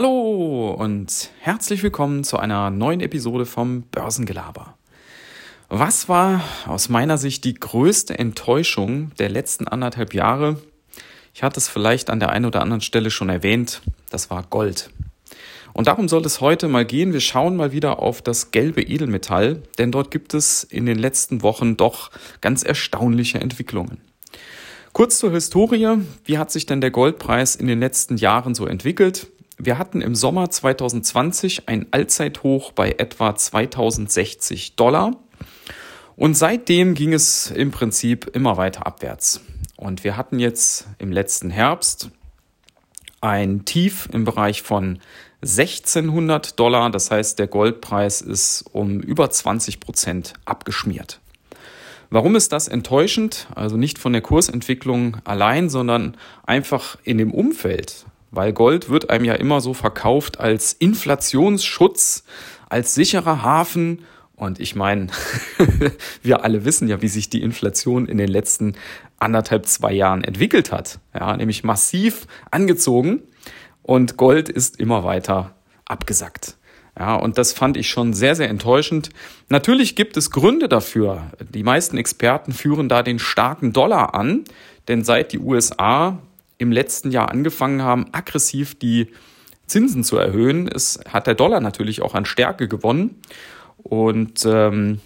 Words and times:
Hallo 0.00 0.76
und 0.78 1.32
herzlich 1.40 1.82
willkommen 1.82 2.22
zu 2.22 2.36
einer 2.36 2.70
neuen 2.70 3.00
Episode 3.00 3.44
vom 3.44 3.82
Börsengelaber. 3.82 4.78
Was 5.68 6.08
war 6.08 6.44
aus 6.68 6.88
meiner 6.88 7.18
Sicht 7.18 7.42
die 7.42 7.54
größte 7.54 8.16
Enttäuschung 8.16 9.10
der 9.18 9.28
letzten 9.28 9.66
anderthalb 9.66 10.14
Jahre? 10.14 10.62
Ich 11.34 11.42
hatte 11.42 11.58
es 11.58 11.66
vielleicht 11.66 12.10
an 12.10 12.20
der 12.20 12.30
einen 12.30 12.44
oder 12.44 12.62
anderen 12.62 12.80
Stelle 12.80 13.10
schon 13.10 13.28
erwähnt, 13.28 13.82
das 14.08 14.30
war 14.30 14.44
Gold. 14.48 14.90
Und 15.72 15.88
darum 15.88 16.08
soll 16.08 16.24
es 16.24 16.40
heute 16.40 16.68
mal 16.68 16.84
gehen. 16.84 17.12
Wir 17.12 17.18
schauen 17.18 17.56
mal 17.56 17.72
wieder 17.72 17.98
auf 17.98 18.22
das 18.22 18.52
gelbe 18.52 18.82
Edelmetall, 18.82 19.64
denn 19.78 19.90
dort 19.90 20.12
gibt 20.12 20.32
es 20.32 20.62
in 20.62 20.86
den 20.86 21.00
letzten 21.00 21.42
Wochen 21.42 21.76
doch 21.76 22.12
ganz 22.40 22.62
erstaunliche 22.62 23.40
Entwicklungen. 23.40 24.00
Kurz 24.92 25.18
zur 25.18 25.32
Historie. 25.32 26.02
Wie 26.24 26.38
hat 26.38 26.52
sich 26.52 26.66
denn 26.66 26.80
der 26.80 26.92
Goldpreis 26.92 27.56
in 27.56 27.66
den 27.66 27.80
letzten 27.80 28.16
Jahren 28.16 28.54
so 28.54 28.64
entwickelt? 28.64 29.26
Wir 29.60 29.76
hatten 29.76 30.02
im 30.02 30.14
Sommer 30.14 30.50
2020 30.50 31.68
ein 31.68 31.86
Allzeithoch 31.90 32.70
bei 32.70 32.92
etwa 32.92 33.34
2060 33.34 34.76
Dollar. 34.76 35.16
Und 36.14 36.36
seitdem 36.36 36.94
ging 36.94 37.12
es 37.12 37.50
im 37.50 37.72
Prinzip 37.72 38.30
immer 38.34 38.56
weiter 38.56 38.86
abwärts. 38.86 39.40
Und 39.76 40.04
wir 40.04 40.16
hatten 40.16 40.38
jetzt 40.38 40.86
im 40.98 41.10
letzten 41.10 41.50
Herbst 41.50 42.10
ein 43.20 43.64
Tief 43.64 44.08
im 44.12 44.24
Bereich 44.24 44.62
von 44.62 45.00
1600 45.42 46.58
Dollar. 46.58 46.90
Das 46.90 47.10
heißt, 47.10 47.40
der 47.40 47.48
Goldpreis 47.48 48.20
ist 48.20 48.64
um 48.72 49.00
über 49.00 49.28
20 49.28 49.80
Prozent 49.80 50.34
abgeschmiert. 50.44 51.20
Warum 52.10 52.36
ist 52.36 52.52
das 52.52 52.68
enttäuschend? 52.68 53.48
Also 53.56 53.76
nicht 53.76 53.98
von 53.98 54.12
der 54.12 54.22
Kursentwicklung 54.22 55.16
allein, 55.24 55.68
sondern 55.68 56.16
einfach 56.46 56.96
in 57.02 57.18
dem 57.18 57.34
Umfeld. 57.34 58.06
Weil 58.30 58.52
Gold 58.52 58.90
wird 58.90 59.10
einem 59.10 59.24
ja 59.24 59.34
immer 59.34 59.60
so 59.60 59.74
verkauft 59.74 60.38
als 60.38 60.72
Inflationsschutz, 60.72 62.24
als 62.68 62.94
sicherer 62.94 63.42
Hafen. 63.42 64.04
Und 64.36 64.60
ich 64.60 64.76
meine, 64.76 65.08
wir 66.22 66.44
alle 66.44 66.64
wissen 66.64 66.88
ja, 66.88 67.02
wie 67.02 67.08
sich 67.08 67.30
die 67.30 67.42
Inflation 67.42 68.06
in 68.06 68.18
den 68.18 68.28
letzten 68.28 68.76
anderthalb, 69.18 69.66
zwei 69.66 69.92
Jahren 69.92 70.22
entwickelt 70.22 70.70
hat. 70.70 71.00
Ja, 71.14 71.36
nämlich 71.36 71.64
massiv 71.64 72.26
angezogen 72.50 73.22
und 73.82 74.18
Gold 74.18 74.50
ist 74.50 74.78
immer 74.78 75.02
weiter 75.02 75.54
abgesackt. 75.86 76.58
Ja, 76.98 77.14
und 77.14 77.38
das 77.38 77.52
fand 77.54 77.76
ich 77.76 77.88
schon 77.88 78.12
sehr, 78.12 78.34
sehr 78.34 78.50
enttäuschend. 78.50 79.10
Natürlich 79.48 79.96
gibt 79.96 80.16
es 80.16 80.30
Gründe 80.30 80.68
dafür. 80.68 81.30
Die 81.54 81.62
meisten 81.62 81.96
Experten 81.96 82.52
führen 82.52 82.90
da 82.90 83.02
den 83.02 83.18
starken 83.18 83.72
Dollar 83.72 84.14
an, 84.14 84.44
denn 84.88 85.04
seit 85.04 85.32
die 85.32 85.38
USA 85.38 86.18
im 86.58 86.72
letzten 86.72 87.10
Jahr 87.10 87.30
angefangen 87.30 87.82
haben, 87.82 88.06
aggressiv 88.12 88.78
die 88.78 89.08
Zinsen 89.66 90.02
zu 90.04 90.16
erhöhen, 90.16 90.66
ist, 90.66 91.00
hat 91.12 91.26
der 91.26 91.34
Dollar 91.34 91.60
natürlich 91.60 92.02
auch 92.02 92.14
an 92.14 92.24
Stärke 92.24 92.68
gewonnen. 92.68 93.20
Und 93.76 94.44
ähm, 94.44 95.00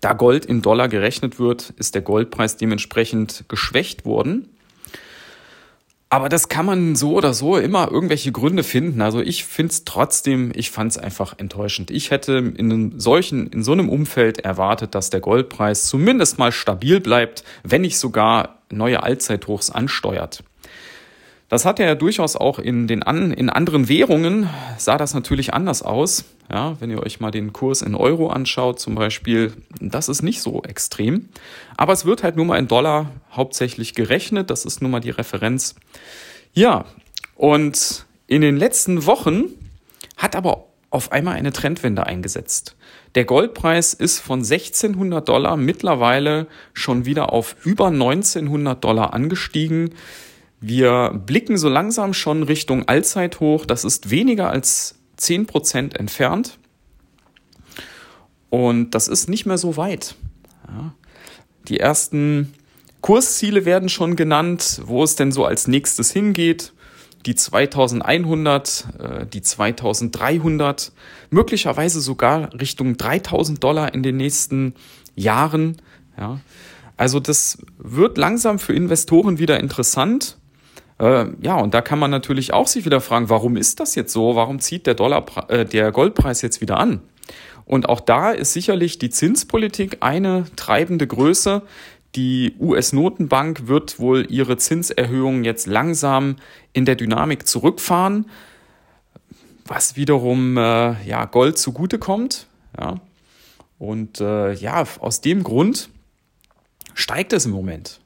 da 0.00 0.12
Gold 0.12 0.44
in 0.44 0.62
Dollar 0.62 0.88
gerechnet 0.88 1.38
wird, 1.38 1.70
ist 1.76 1.94
der 1.94 2.02
Goldpreis 2.02 2.56
dementsprechend 2.56 3.44
geschwächt 3.48 4.04
worden. 4.04 4.48
Aber 6.10 6.28
das 6.28 6.48
kann 6.48 6.64
man 6.64 6.94
so 6.94 7.14
oder 7.14 7.34
so 7.34 7.56
immer 7.56 7.90
irgendwelche 7.90 8.30
Gründe 8.30 8.62
finden. 8.62 9.02
Also 9.02 9.20
ich 9.20 9.44
finde 9.44 9.72
es 9.72 9.84
trotzdem, 9.84 10.52
ich 10.54 10.70
fand 10.70 10.92
es 10.92 10.98
einfach 10.98 11.38
enttäuschend. 11.38 11.90
Ich 11.90 12.12
hätte 12.12 12.34
in 12.34 12.70
einem 12.70 13.00
solchen, 13.00 13.48
in 13.48 13.64
so 13.64 13.72
einem 13.72 13.88
Umfeld 13.88 14.38
erwartet, 14.38 14.94
dass 14.94 15.10
der 15.10 15.18
Goldpreis 15.18 15.86
zumindest 15.86 16.38
mal 16.38 16.52
stabil 16.52 17.00
bleibt, 17.00 17.42
wenn 17.64 17.80
nicht 17.80 17.98
sogar 17.98 18.60
neue 18.74 19.02
Allzeithochs 19.02 19.70
ansteuert. 19.70 20.42
Das 21.48 21.64
hat 21.64 21.78
ja 21.78 21.94
durchaus 21.94 22.36
auch 22.36 22.58
in 22.58 22.86
den 22.86 23.02
an, 23.02 23.30
in 23.30 23.50
anderen 23.50 23.88
Währungen 23.88 24.48
sah 24.78 24.96
das 24.96 25.14
natürlich 25.14 25.54
anders 25.54 25.82
aus. 25.82 26.24
Ja, 26.50 26.76
wenn 26.80 26.90
ihr 26.90 27.02
euch 27.02 27.20
mal 27.20 27.30
den 27.30 27.52
Kurs 27.52 27.80
in 27.80 27.94
Euro 27.94 28.28
anschaut, 28.28 28.80
zum 28.80 28.94
Beispiel, 28.94 29.52
das 29.80 30.08
ist 30.08 30.22
nicht 30.22 30.40
so 30.42 30.62
extrem. 30.62 31.28
Aber 31.76 31.92
es 31.92 32.04
wird 32.06 32.22
halt 32.22 32.36
nur 32.36 32.44
mal 32.44 32.58
in 32.58 32.68
Dollar 32.68 33.10
hauptsächlich 33.30 33.94
gerechnet. 33.94 34.50
Das 34.50 34.64
ist 34.64 34.82
nun 34.82 34.90
mal 34.90 35.00
die 35.00 35.10
Referenz. 35.10 35.74
Ja, 36.54 36.86
und 37.36 38.06
in 38.26 38.40
den 38.40 38.56
letzten 38.56 39.06
Wochen 39.06 39.44
hat 40.16 40.36
aber 40.36 40.63
auf 40.94 41.12
einmal 41.12 41.34
eine 41.34 41.52
Trendwende 41.52 42.06
eingesetzt. 42.06 42.76
Der 43.16 43.24
Goldpreis 43.24 43.94
ist 43.94 44.20
von 44.20 44.40
1600 44.40 45.28
Dollar 45.28 45.56
mittlerweile 45.56 46.46
schon 46.72 47.04
wieder 47.04 47.32
auf 47.32 47.56
über 47.64 47.88
1900 47.88 48.82
Dollar 48.82 49.12
angestiegen. 49.12 49.90
Wir 50.60 51.10
blicken 51.26 51.58
so 51.58 51.68
langsam 51.68 52.14
schon 52.14 52.44
Richtung 52.44 52.88
Allzeithoch. 52.88 53.66
Das 53.66 53.84
ist 53.84 54.10
weniger 54.10 54.50
als 54.50 54.96
10% 55.18 55.96
entfernt. 55.96 56.58
Und 58.48 58.92
das 58.92 59.08
ist 59.08 59.28
nicht 59.28 59.46
mehr 59.46 59.58
so 59.58 59.76
weit. 59.76 60.14
Ja. 60.68 60.94
Die 61.68 61.80
ersten 61.80 62.54
Kursziele 63.00 63.64
werden 63.64 63.88
schon 63.88 64.16
genannt, 64.16 64.80
wo 64.84 65.02
es 65.02 65.16
denn 65.16 65.32
so 65.32 65.44
als 65.44 65.66
nächstes 65.66 66.12
hingeht. 66.12 66.72
Die 67.26 67.34
2100, 67.34 68.86
äh, 68.98 69.26
die 69.26 69.42
2300, 69.42 70.92
möglicherweise 71.30 72.00
sogar 72.00 72.52
Richtung 72.54 72.96
3000 72.96 73.62
Dollar 73.62 73.94
in 73.94 74.02
den 74.02 74.16
nächsten 74.16 74.74
Jahren. 75.14 75.80
Ja. 76.18 76.40
Also 76.96 77.20
das 77.20 77.58
wird 77.78 78.18
langsam 78.18 78.58
für 78.58 78.72
Investoren 78.72 79.38
wieder 79.38 79.58
interessant. 79.58 80.38
Äh, 80.98 81.26
ja, 81.40 81.56
und 81.56 81.74
da 81.74 81.80
kann 81.80 81.98
man 81.98 82.10
natürlich 82.10 82.52
auch 82.52 82.68
sich 82.68 82.84
wieder 82.84 83.00
fragen, 83.00 83.28
warum 83.28 83.56
ist 83.56 83.80
das 83.80 83.94
jetzt 83.94 84.12
so? 84.12 84.36
Warum 84.36 84.60
zieht 84.60 84.86
der 84.86 84.94
Dollar, 84.94 85.24
äh, 85.48 85.64
der 85.64 85.90
Goldpreis 85.90 86.42
jetzt 86.42 86.60
wieder 86.60 86.78
an? 86.78 87.00
Und 87.66 87.88
auch 87.88 88.00
da 88.00 88.30
ist 88.30 88.52
sicherlich 88.52 88.98
die 88.98 89.10
Zinspolitik 89.10 89.98
eine 90.00 90.44
treibende 90.56 91.06
Größe. 91.06 91.62
Die 92.16 92.54
US-Notenbank 92.60 93.66
wird 93.66 93.98
wohl 93.98 94.26
ihre 94.30 94.56
Zinserhöhungen 94.56 95.44
jetzt 95.44 95.66
langsam 95.66 96.36
in 96.72 96.84
der 96.84 96.94
Dynamik 96.94 97.46
zurückfahren, 97.48 98.30
was 99.64 99.96
wiederum 99.96 100.56
äh, 100.56 101.02
ja, 101.04 101.24
Gold 101.24 101.58
zugutekommt. 101.58 102.46
Ja. 102.78 103.00
Und 103.78 104.20
äh, 104.20 104.52
ja, 104.52 104.84
aus 105.00 105.20
dem 105.20 105.42
Grund 105.42 105.90
steigt 106.94 107.32
es 107.32 107.46
im 107.46 107.52
Moment. 107.52 108.00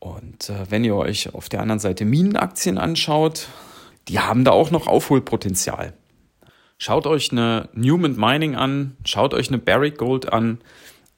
Und 0.00 0.48
äh, 0.48 0.70
wenn 0.70 0.82
ihr 0.82 0.96
euch 0.96 1.32
auf 1.34 1.48
der 1.48 1.60
anderen 1.60 1.78
Seite 1.78 2.04
Minenaktien 2.04 2.78
anschaut, 2.78 3.48
die 4.08 4.18
haben 4.18 4.44
da 4.44 4.50
auch 4.50 4.70
noch 4.70 4.86
Aufholpotenzial. 4.88 5.92
Schaut 6.78 7.06
euch 7.06 7.30
eine 7.30 7.68
Newman 7.74 8.16
Mining 8.16 8.56
an, 8.56 8.96
schaut 9.04 9.34
euch 9.34 9.48
eine 9.48 9.58
Barrick 9.58 9.98
Gold 9.98 10.32
an. 10.32 10.58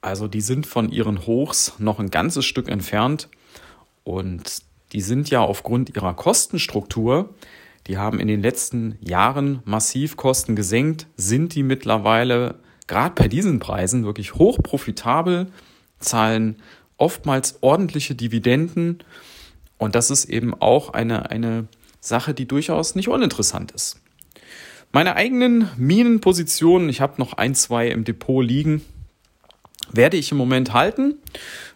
Also 0.03 0.27
die 0.27 0.41
sind 0.41 0.67
von 0.67 0.89
ihren 0.89 1.25
Hochs 1.25 1.75
noch 1.79 1.97
ein 1.97 2.11
ganzes 2.11 2.43
Stück 2.43 2.67
entfernt 2.67 3.29
und 4.03 4.61
die 4.91 4.99
sind 4.99 5.29
ja 5.29 5.39
aufgrund 5.39 5.95
ihrer 5.95 6.13
Kostenstruktur, 6.13 7.33
die 7.87 7.97
haben 7.97 8.19
in 8.19 8.27
den 8.27 8.41
letzten 8.41 8.97
Jahren 8.99 9.61
massiv 9.63 10.17
Kosten 10.17 10.57
gesenkt, 10.57 11.07
sind 11.15 11.55
die 11.55 11.63
mittlerweile 11.63 12.59
gerade 12.87 13.15
bei 13.15 13.29
diesen 13.29 13.59
Preisen 13.59 14.03
wirklich 14.03 14.35
hoch 14.35 14.57
profitabel, 14.61 15.47
zahlen 15.99 16.57
oftmals 16.97 17.59
ordentliche 17.61 18.13
Dividenden. 18.13 18.99
Und 19.77 19.95
das 19.95 20.11
ist 20.11 20.25
eben 20.25 20.53
auch 20.53 20.89
eine, 20.89 21.31
eine 21.31 21.69
Sache, 22.01 22.33
die 22.33 22.45
durchaus 22.45 22.95
nicht 22.95 23.07
uninteressant 23.07 23.71
ist. 23.71 24.01
Meine 24.91 25.15
eigenen 25.15 25.69
Minenpositionen, 25.77 26.89
ich 26.89 26.99
habe 26.99 27.13
noch 27.19 27.33
ein, 27.33 27.55
zwei 27.55 27.87
im 27.87 28.03
Depot 28.03 28.45
liegen, 28.45 28.81
werde 29.93 30.17
ich 30.17 30.31
im 30.31 30.37
Moment 30.37 30.73
halten. 30.73 31.15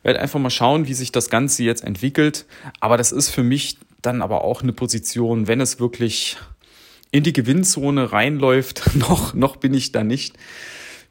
Werde 0.04 0.20
einfach 0.20 0.40
mal 0.40 0.50
schauen, 0.50 0.88
wie 0.88 0.94
sich 0.94 1.12
das 1.12 1.30
Ganze 1.30 1.64
jetzt 1.64 1.84
entwickelt. 1.84 2.46
Aber 2.80 2.98
das 2.98 3.12
ist 3.12 3.30
für 3.30 3.44
mich 3.44 3.78
dann 4.02 4.22
aber 4.22 4.44
auch 4.44 4.62
eine 4.62 4.74
Position, 4.74 5.48
wenn 5.48 5.62
es 5.62 5.80
wirklich 5.80 6.38
in 7.12 7.24
die 7.24 7.34
Gewinnzone 7.34 8.12
reinläuft. 8.12 8.84
noch, 8.96 9.34
noch 9.34 9.56
bin 9.58 9.74
ich 9.74 9.92
da 9.92 10.04
nicht. 10.04 10.36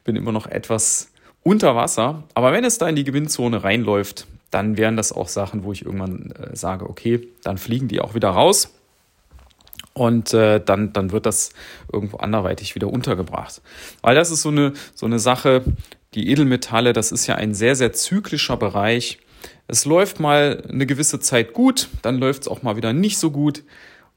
Bin 0.03 0.15
immer 0.15 0.31
noch 0.31 0.47
etwas 0.47 1.09
unter 1.43 1.75
Wasser. 1.75 2.23
Aber 2.33 2.51
wenn 2.51 2.63
es 2.63 2.77
da 2.77 2.87
in 2.87 2.95
die 2.95 3.03
Gewinnzone 3.03 3.63
reinläuft, 3.63 4.27
dann 4.51 4.77
wären 4.77 4.95
das 4.95 5.11
auch 5.11 5.27
Sachen, 5.27 5.63
wo 5.63 5.71
ich 5.71 5.85
irgendwann 5.85 6.31
äh, 6.31 6.55
sage, 6.55 6.89
okay, 6.89 7.27
dann 7.43 7.57
fliegen 7.57 7.87
die 7.87 7.99
auch 7.99 8.15
wieder 8.15 8.29
raus. 8.29 8.73
Und 9.93 10.33
äh, 10.33 10.63
dann, 10.63 10.93
dann 10.93 11.11
wird 11.11 11.25
das 11.25 11.49
irgendwo 11.91 12.17
anderweitig 12.17 12.75
wieder 12.75 12.87
untergebracht. 12.87 13.61
Weil 14.01 14.15
das 14.15 14.29
ist 14.29 14.43
so 14.43 14.49
eine, 14.49 14.73
so 14.93 15.07
eine 15.07 15.17
Sache, 15.17 15.63
die 16.13 16.29
Edelmetalle, 16.29 16.93
das 16.93 17.11
ist 17.11 17.27
ja 17.27 17.35
ein 17.35 17.53
sehr, 17.53 17.75
sehr 17.75 17.93
zyklischer 17.93 18.57
Bereich. 18.57 19.19
Es 19.67 19.85
läuft 19.85 20.19
mal 20.19 20.63
eine 20.69 20.85
gewisse 20.85 21.19
Zeit 21.19 21.53
gut, 21.53 21.89
dann 22.01 22.17
läuft 22.17 22.43
es 22.43 22.47
auch 22.47 22.63
mal 22.63 22.75
wieder 22.77 22.93
nicht 22.93 23.17
so 23.17 23.31
gut. 23.31 23.63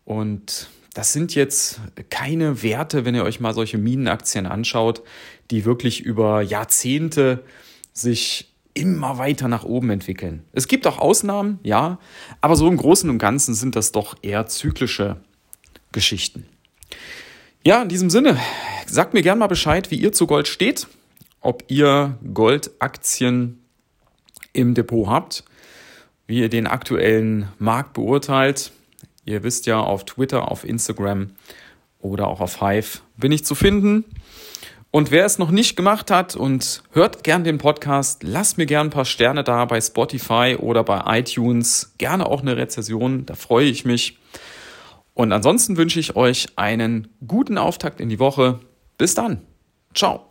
Und 0.04 0.68
das 0.94 1.12
sind 1.12 1.34
jetzt 1.34 1.80
keine 2.08 2.62
Werte, 2.62 3.04
wenn 3.04 3.14
ihr 3.14 3.24
euch 3.24 3.40
mal 3.40 3.54
solche 3.54 3.78
Minenaktien 3.78 4.46
anschaut, 4.46 5.02
die 5.50 5.64
wirklich 5.64 6.00
über 6.00 6.42
Jahrzehnte 6.42 7.44
sich 7.92 8.52
immer 8.74 9.18
weiter 9.18 9.48
nach 9.48 9.64
oben 9.64 9.90
entwickeln. 9.90 10.44
Es 10.52 10.68
gibt 10.68 10.86
auch 10.86 10.98
Ausnahmen, 10.98 11.58
ja, 11.62 11.98
aber 12.40 12.56
so 12.56 12.68
im 12.68 12.76
Großen 12.76 13.10
und 13.10 13.18
Ganzen 13.18 13.54
sind 13.54 13.76
das 13.76 13.92
doch 13.92 14.16
eher 14.22 14.46
zyklische 14.46 15.16
Geschichten. 15.92 16.46
Ja, 17.64 17.82
in 17.82 17.88
diesem 17.88 18.10
Sinne, 18.10 18.38
sagt 18.86 19.12
mir 19.12 19.22
gerne 19.22 19.40
mal 19.40 19.48
Bescheid, 19.48 19.90
wie 19.90 19.96
ihr 19.96 20.12
zu 20.12 20.26
Gold 20.26 20.48
steht, 20.48 20.86
ob 21.40 21.64
ihr 21.68 22.18
Goldaktien 22.34 23.64
im 24.52 24.74
Depot 24.74 25.08
habt, 25.08 25.44
wie 26.26 26.40
ihr 26.40 26.48
den 26.48 26.66
aktuellen 26.66 27.48
Markt 27.58 27.92
beurteilt. 27.94 28.72
Ihr 29.24 29.42
wisst 29.42 29.66
ja, 29.66 29.80
auf 29.80 30.04
Twitter, 30.04 30.50
auf 30.50 30.64
Instagram 30.64 31.30
oder 32.00 32.28
auch 32.28 32.40
auf 32.40 32.60
Hive 32.60 33.00
bin 33.16 33.32
ich 33.32 33.44
zu 33.44 33.54
finden. 33.54 34.04
Und 34.90 35.12
wer 35.12 35.24
es 35.24 35.38
noch 35.38 35.52
nicht 35.52 35.76
gemacht 35.76 36.10
hat 36.10 36.34
und 36.34 36.82
hört 36.90 37.22
gern 37.22 37.44
den 37.44 37.58
Podcast, 37.58 38.24
lasst 38.24 38.58
mir 38.58 38.66
gern 38.66 38.88
ein 38.88 38.90
paar 38.90 39.04
Sterne 39.04 39.44
da 39.44 39.64
bei 39.64 39.80
Spotify 39.80 40.56
oder 40.58 40.82
bei 40.82 41.20
iTunes. 41.20 41.94
Gerne 41.98 42.26
auch 42.26 42.40
eine 42.40 42.56
Rezession, 42.56 43.24
da 43.24 43.34
freue 43.34 43.66
ich 43.66 43.84
mich. 43.84 44.18
Und 45.14 45.32
ansonsten 45.32 45.76
wünsche 45.76 46.00
ich 46.00 46.16
euch 46.16 46.48
einen 46.56 47.08
guten 47.26 47.56
Auftakt 47.56 48.00
in 48.00 48.08
die 48.08 48.18
Woche. 48.18 48.58
Bis 48.98 49.14
dann. 49.14 49.42
Ciao. 49.94 50.29